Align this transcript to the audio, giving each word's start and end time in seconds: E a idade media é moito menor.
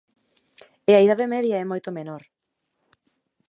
E 0.89 0.91
a 0.95 1.03
idade 1.05 1.31
media 1.35 1.55
é 1.63 1.65
moito 1.71 1.89
menor. 1.97 2.21